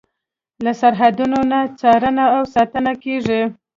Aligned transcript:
له 0.63 0.71
سرحدونو 0.81 1.39
نه 1.51 1.59
څارنه 1.79 2.25
او 2.35 2.41
ساتنه 2.53 2.91
کیږي. 3.03 3.41